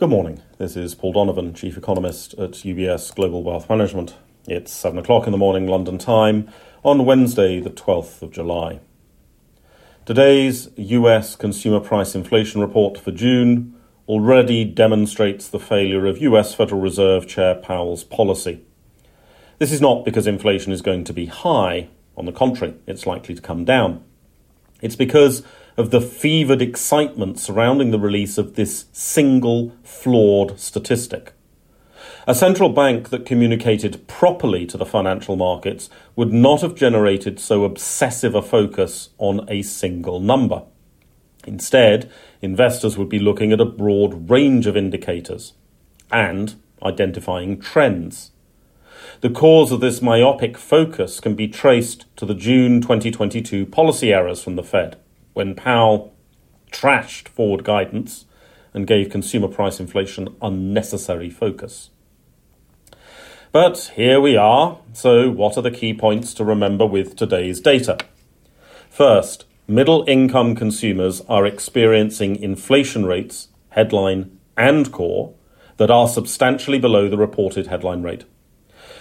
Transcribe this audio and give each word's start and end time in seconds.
Good 0.00 0.08
morning. 0.08 0.40
This 0.56 0.76
is 0.76 0.94
Paul 0.94 1.12
Donovan, 1.12 1.52
Chief 1.52 1.76
Economist 1.76 2.32
at 2.38 2.52
UBS 2.52 3.14
Global 3.14 3.42
Wealth 3.42 3.68
Management. 3.68 4.14
It's 4.46 4.72
7 4.72 4.98
o'clock 4.98 5.26
in 5.26 5.30
the 5.30 5.36
morning, 5.36 5.66
London 5.66 5.98
time, 5.98 6.48
on 6.82 7.04
Wednesday, 7.04 7.60
the 7.60 7.68
12th 7.68 8.22
of 8.22 8.30
July. 8.30 8.80
Today's 10.06 10.70
US 10.78 11.36
consumer 11.36 11.80
price 11.80 12.14
inflation 12.14 12.62
report 12.62 12.96
for 12.96 13.10
June 13.10 13.78
already 14.08 14.64
demonstrates 14.64 15.46
the 15.46 15.60
failure 15.60 16.06
of 16.06 16.16
US 16.22 16.54
Federal 16.54 16.80
Reserve 16.80 17.28
Chair 17.28 17.54
Powell's 17.56 18.02
policy. 18.02 18.64
This 19.58 19.70
is 19.70 19.82
not 19.82 20.06
because 20.06 20.26
inflation 20.26 20.72
is 20.72 20.80
going 20.80 21.04
to 21.04 21.12
be 21.12 21.26
high, 21.26 21.88
on 22.16 22.24
the 22.24 22.32
contrary, 22.32 22.74
it's 22.86 23.04
likely 23.04 23.34
to 23.34 23.42
come 23.42 23.66
down. 23.66 24.02
It's 24.80 24.96
because 24.96 25.42
of 25.80 25.90
the 25.90 26.00
fevered 26.00 26.60
excitement 26.60 27.40
surrounding 27.40 27.90
the 27.90 27.98
release 27.98 28.36
of 28.36 28.54
this 28.54 28.84
single 28.92 29.74
flawed 29.82 30.60
statistic. 30.60 31.32
A 32.26 32.34
central 32.34 32.68
bank 32.68 33.08
that 33.08 33.24
communicated 33.24 34.06
properly 34.06 34.66
to 34.66 34.76
the 34.76 34.84
financial 34.84 35.36
markets 35.36 35.88
would 36.14 36.34
not 36.34 36.60
have 36.60 36.74
generated 36.74 37.40
so 37.40 37.64
obsessive 37.64 38.34
a 38.34 38.42
focus 38.42 39.08
on 39.16 39.46
a 39.48 39.62
single 39.62 40.20
number. 40.20 40.64
Instead, 41.46 42.12
investors 42.42 42.98
would 42.98 43.08
be 43.08 43.18
looking 43.18 43.50
at 43.50 43.60
a 43.60 43.64
broad 43.64 44.28
range 44.28 44.66
of 44.66 44.76
indicators 44.76 45.54
and 46.12 46.56
identifying 46.82 47.58
trends. 47.58 48.32
The 49.22 49.30
cause 49.30 49.72
of 49.72 49.80
this 49.80 50.02
myopic 50.02 50.58
focus 50.58 51.20
can 51.20 51.34
be 51.34 51.48
traced 51.48 52.04
to 52.16 52.26
the 52.26 52.34
June 52.34 52.82
2022 52.82 53.64
policy 53.64 54.12
errors 54.12 54.42
from 54.44 54.56
the 54.56 54.62
Fed 54.62 54.98
when 55.40 55.54
Powell 55.54 56.12
trashed 56.70 57.26
forward 57.26 57.64
guidance 57.64 58.26
and 58.74 58.86
gave 58.86 59.08
consumer 59.08 59.48
price 59.48 59.80
inflation 59.80 60.36
unnecessary 60.42 61.30
focus. 61.30 61.88
But 63.50 63.90
here 63.96 64.20
we 64.20 64.36
are. 64.36 64.80
So, 64.92 65.30
what 65.30 65.56
are 65.56 65.62
the 65.62 65.70
key 65.70 65.94
points 65.94 66.34
to 66.34 66.44
remember 66.44 66.84
with 66.84 67.16
today's 67.16 67.58
data? 67.58 67.96
First, 68.90 69.46
middle 69.66 70.04
income 70.06 70.54
consumers 70.54 71.22
are 71.22 71.46
experiencing 71.46 72.36
inflation 72.36 73.06
rates, 73.06 73.48
headline 73.70 74.38
and 74.58 74.92
core, 74.92 75.32
that 75.78 75.90
are 75.90 76.06
substantially 76.06 76.78
below 76.78 77.08
the 77.08 77.16
reported 77.16 77.68
headline 77.68 78.02
rate. 78.02 78.24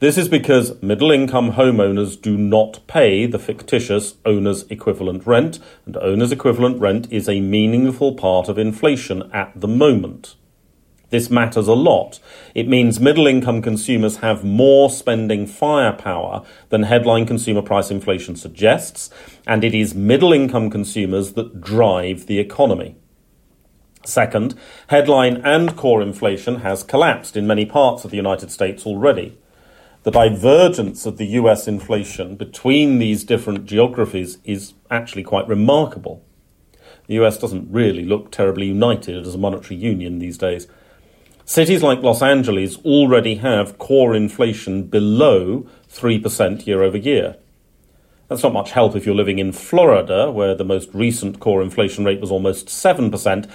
This 0.00 0.16
is 0.16 0.30
because 0.30 0.80
middle 0.80 1.10
income 1.10 1.52
homeowners 1.52 2.18
do 2.18 2.38
not 2.38 2.80
pay 2.86 3.26
the 3.26 3.38
fictitious 3.38 4.14
owner's 4.24 4.62
equivalent 4.70 5.26
rent, 5.26 5.58
and 5.84 5.94
owner's 5.98 6.32
equivalent 6.32 6.80
rent 6.80 7.06
is 7.12 7.28
a 7.28 7.42
meaningful 7.42 8.14
part 8.14 8.48
of 8.48 8.56
inflation 8.56 9.30
at 9.30 9.52
the 9.54 9.68
moment. 9.68 10.36
This 11.10 11.28
matters 11.28 11.68
a 11.68 11.74
lot. 11.74 12.18
It 12.54 12.66
means 12.66 12.98
middle 12.98 13.26
income 13.26 13.60
consumers 13.60 14.18
have 14.18 14.42
more 14.42 14.88
spending 14.88 15.46
firepower 15.46 16.46
than 16.70 16.84
headline 16.84 17.26
consumer 17.26 17.60
price 17.60 17.90
inflation 17.90 18.36
suggests, 18.36 19.10
and 19.46 19.62
it 19.62 19.74
is 19.74 19.94
middle 19.94 20.32
income 20.32 20.70
consumers 20.70 21.34
that 21.34 21.60
drive 21.60 22.24
the 22.24 22.38
economy. 22.38 22.96
Second, 24.06 24.54
headline 24.86 25.42
and 25.44 25.76
core 25.76 26.00
inflation 26.00 26.60
has 26.60 26.82
collapsed 26.82 27.36
in 27.36 27.46
many 27.46 27.66
parts 27.66 28.06
of 28.06 28.10
the 28.10 28.16
United 28.16 28.50
States 28.50 28.86
already 28.86 29.36
the 30.02 30.10
divergence 30.10 31.04
of 31.04 31.18
the 31.18 31.26
US 31.26 31.68
inflation 31.68 32.36
between 32.36 32.98
these 32.98 33.22
different 33.24 33.66
geographies 33.66 34.38
is 34.44 34.72
actually 34.90 35.22
quite 35.22 35.46
remarkable. 35.46 36.24
The 37.06 37.14
US 37.22 37.36
doesn't 37.36 37.70
really 37.70 38.04
look 38.04 38.30
terribly 38.30 38.66
united 38.66 39.26
as 39.26 39.34
a 39.34 39.38
monetary 39.38 39.76
union 39.76 40.18
these 40.18 40.38
days. 40.38 40.68
Cities 41.44 41.82
like 41.82 42.02
Los 42.02 42.22
Angeles 42.22 42.78
already 42.84 43.34
have 43.36 43.76
core 43.76 44.14
inflation 44.14 44.84
below 44.84 45.66
3% 45.92 46.66
year 46.66 46.82
over 46.82 46.96
year. 46.96 47.36
That's 48.28 48.44
not 48.44 48.52
much 48.52 48.70
help 48.70 48.94
if 48.94 49.04
you're 49.04 49.14
living 49.14 49.40
in 49.40 49.50
Florida, 49.50 50.30
where 50.30 50.54
the 50.54 50.64
most 50.64 50.88
recent 50.94 51.40
core 51.40 51.60
inflation 51.60 52.04
rate 52.04 52.20
was 52.20 52.30
almost 52.30 52.68
7%, 52.68 53.50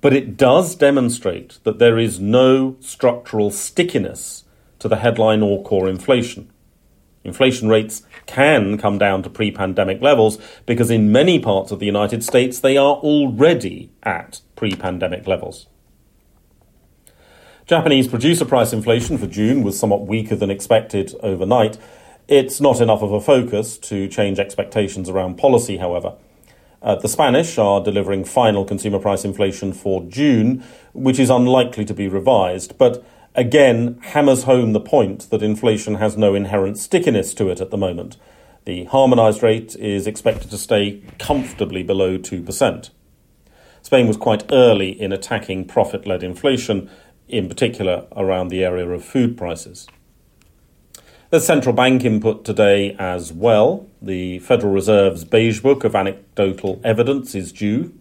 but 0.00 0.12
it 0.12 0.36
does 0.36 0.76
demonstrate 0.76 1.58
that 1.64 1.80
there 1.80 1.98
is 1.98 2.20
no 2.20 2.76
structural 2.80 3.50
stickiness 3.50 4.44
to 4.80 4.88
the 4.88 4.96
headline 4.96 5.42
or 5.42 5.62
core 5.62 5.88
inflation. 5.88 6.50
Inflation 7.22 7.68
rates 7.68 8.02
can 8.26 8.78
come 8.78 8.98
down 8.98 9.22
to 9.22 9.30
pre 9.30 9.50
pandemic 9.50 10.00
levels 10.00 10.38
because 10.66 10.90
in 10.90 11.12
many 11.12 11.38
parts 11.38 11.70
of 11.70 11.78
the 11.78 11.86
United 11.86 12.24
States 12.24 12.60
they 12.60 12.76
are 12.76 12.96
already 12.96 13.92
at 14.02 14.40
pre 14.56 14.74
pandemic 14.74 15.26
levels. 15.26 15.66
Japanese 17.66 18.08
producer 18.08 18.44
price 18.44 18.72
inflation 18.72 19.16
for 19.16 19.26
June 19.26 19.62
was 19.62 19.78
somewhat 19.78 20.06
weaker 20.06 20.34
than 20.34 20.50
expected 20.50 21.14
overnight. 21.22 21.78
It's 22.26 22.60
not 22.60 22.80
enough 22.80 23.02
of 23.02 23.12
a 23.12 23.20
focus 23.20 23.78
to 23.78 24.08
change 24.08 24.38
expectations 24.38 25.08
around 25.08 25.36
policy, 25.36 25.76
however. 25.76 26.14
Uh, 26.82 26.94
the 26.94 27.08
Spanish 27.08 27.58
are 27.58 27.82
delivering 27.82 28.24
final 28.24 28.64
consumer 28.64 28.98
price 28.98 29.24
inflation 29.24 29.72
for 29.72 30.02
June, 30.04 30.64
which 30.94 31.18
is 31.18 31.28
unlikely 31.28 31.84
to 31.84 31.92
be 31.92 32.08
revised, 32.08 32.78
but 32.78 33.04
again 33.34 33.98
hammers 34.02 34.44
home 34.44 34.72
the 34.72 34.80
point 34.80 35.30
that 35.30 35.42
inflation 35.42 35.96
has 35.96 36.16
no 36.16 36.34
inherent 36.34 36.78
stickiness 36.78 37.34
to 37.34 37.48
it 37.48 37.60
at 37.60 37.70
the 37.70 37.76
moment. 37.76 38.16
The 38.64 38.84
harmonised 38.84 39.42
rate 39.42 39.74
is 39.76 40.06
expected 40.06 40.50
to 40.50 40.58
stay 40.58 41.02
comfortably 41.18 41.82
below 41.82 42.18
2%. 42.18 42.90
Spain 43.82 44.06
was 44.06 44.16
quite 44.16 44.44
early 44.52 44.90
in 45.00 45.12
attacking 45.12 45.64
profit 45.64 46.06
led 46.06 46.22
inflation, 46.22 46.90
in 47.28 47.48
particular 47.48 48.06
around 48.14 48.48
the 48.48 48.64
area 48.64 48.88
of 48.88 49.04
food 49.04 49.36
prices. 49.38 49.86
There's 51.30 51.46
central 51.46 51.74
bank 51.74 52.04
input 52.04 52.44
today 52.44 52.96
as 52.98 53.32
well. 53.32 53.88
The 54.02 54.40
Federal 54.40 54.72
Reserve's 54.72 55.24
beige 55.24 55.60
book 55.60 55.84
of 55.84 55.94
anecdotal 55.94 56.80
evidence 56.82 57.34
is 57.34 57.52
due. 57.52 57.94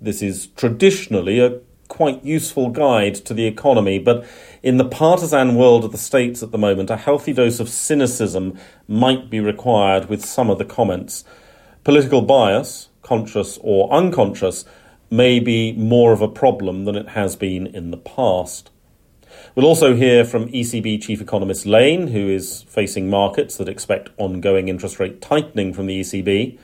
This 0.00 0.20
is 0.20 0.48
traditionally 0.48 1.40
a 1.40 1.60
quite 1.88 2.24
useful 2.24 2.70
guide 2.70 3.14
to 3.14 3.34
the 3.34 3.46
economy, 3.46 3.98
but 3.98 4.26
in 4.62 4.76
the 4.76 4.84
partisan 4.84 5.54
world 5.54 5.84
of 5.84 5.92
the 5.92 5.98
states 5.98 6.42
at 6.42 6.50
the 6.50 6.58
moment, 6.58 6.90
a 6.90 6.96
healthy 6.96 7.32
dose 7.32 7.60
of 7.60 7.68
cynicism 7.68 8.58
might 8.88 9.30
be 9.30 9.40
required 9.40 10.08
with 10.08 10.24
some 10.24 10.50
of 10.50 10.58
the 10.58 10.64
comments. 10.64 11.24
Political 11.84 12.22
bias, 12.22 12.88
conscious 13.02 13.58
or 13.62 13.92
unconscious, 13.92 14.64
may 15.10 15.38
be 15.38 15.72
more 15.72 16.12
of 16.12 16.20
a 16.20 16.28
problem 16.28 16.84
than 16.84 16.96
it 16.96 17.10
has 17.10 17.36
been 17.36 17.66
in 17.66 17.90
the 17.90 17.96
past. 17.96 18.70
We'll 19.54 19.66
also 19.66 19.94
hear 19.94 20.24
from 20.24 20.48
ECB 20.48 21.02
Chief 21.02 21.20
Economist 21.20 21.66
Lane, 21.66 22.08
who 22.08 22.28
is 22.28 22.62
facing 22.62 23.10
markets 23.10 23.56
that 23.56 23.68
expect 23.68 24.10
ongoing 24.16 24.68
interest 24.68 24.98
rate 24.98 25.20
tightening 25.20 25.72
from 25.72 25.86
the 25.86 26.00
ECB, 26.00 26.58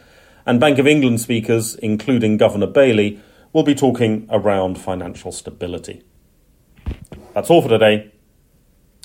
and 0.46 0.58
Bank 0.58 0.78
of 0.78 0.86
England 0.86 1.20
speakers, 1.20 1.74
including 1.76 2.36
Governor 2.36 2.66
Bailey, 2.66 3.20
we'll 3.52 3.64
be 3.64 3.74
talking 3.74 4.26
around 4.30 4.78
financial 4.78 5.32
stability. 5.32 6.02
That's 7.34 7.50
all 7.50 7.62
for 7.62 7.68
today. 7.68 8.12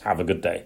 Have 0.03 0.19
a 0.19 0.23
good 0.23 0.41
day. 0.41 0.66